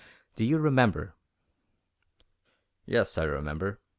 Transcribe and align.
Do 0.35 0.43
you 0.43 0.57
remember?" 0.57 1.13
"Yes, 2.87 3.19
I 3.19 3.23
remember. 3.25 3.81